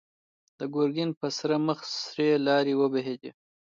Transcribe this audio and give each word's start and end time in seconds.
د 0.59 0.61
ګرګين 0.75 1.09
پر 1.19 1.31
سره 1.39 1.55
مخ 1.67 1.79
سرې 2.03 2.29
لاړې 2.47 2.73
وبهېدې. 2.77 3.31